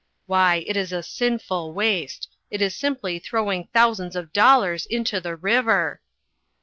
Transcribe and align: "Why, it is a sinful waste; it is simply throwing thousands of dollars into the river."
"Why, 0.25 0.63
it 0.65 0.75
is 0.75 0.91
a 0.91 1.03
sinful 1.03 1.73
waste; 1.73 2.27
it 2.49 2.59
is 2.59 2.75
simply 2.75 3.19
throwing 3.19 3.67
thousands 3.71 4.15
of 4.15 4.33
dollars 4.33 4.87
into 4.87 5.21
the 5.21 5.35
river." 5.35 6.01